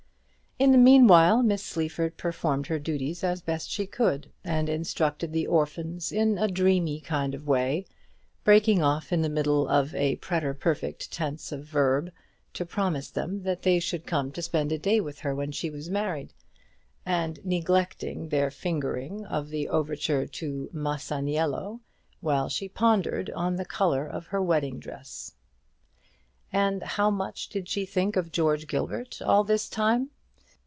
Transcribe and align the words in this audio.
In 0.59 0.71
the 0.71 0.77
meanwhile, 0.77 1.41
Miss 1.41 1.63
Sleaford 1.65 2.17
performed 2.17 2.67
her 2.67 2.77
duties 2.77 3.23
as 3.23 3.41
best 3.41 3.71
she 3.71 3.87
could, 3.87 4.29
and 4.43 4.69
instructed 4.69 5.33
the 5.33 5.47
orphans 5.47 6.11
in 6.11 6.37
a 6.37 6.47
dreamy 6.47 6.99
kind 6.99 7.33
of 7.33 7.47
way, 7.47 7.87
breaking 8.43 8.79
off 8.83 9.11
in 9.11 9.23
the 9.23 9.29
middle 9.29 9.67
of 9.67 9.89
the 9.89 10.17
preterperfect 10.17 11.07
tense 11.09 11.51
of 11.51 11.61
a 11.61 11.63
verb 11.63 12.11
to 12.53 12.63
promise 12.63 13.09
them 13.09 13.41
that 13.41 13.63
they 13.63 13.79
should 13.79 14.05
come 14.05 14.31
to 14.33 14.41
spend 14.43 14.71
a 14.71 14.77
day 14.77 15.01
with 15.01 15.17
her 15.21 15.33
when 15.33 15.51
she 15.51 15.71
was 15.71 15.89
married, 15.89 16.31
and 17.07 17.43
neglecting 17.43 18.29
their 18.29 18.51
fingering 18.51 19.25
of 19.25 19.49
the 19.49 19.67
overture 19.67 20.27
to 20.27 20.69
"Masaniello" 20.71 21.79
while 22.19 22.49
she 22.49 22.69
pondered 22.69 23.31
on 23.31 23.55
the 23.55 23.65
colour 23.65 24.05
of 24.05 24.27
her 24.27 24.43
wedding 24.43 24.77
dress. 24.77 25.33
And 26.53 26.83
how 26.83 27.09
much 27.09 27.49
did 27.49 27.67
she 27.67 27.83
think 27.83 28.15
of 28.15 28.31
George 28.31 28.67
Gilbert 28.67 29.23
all 29.23 29.43
this 29.43 29.67
time? 29.67 30.11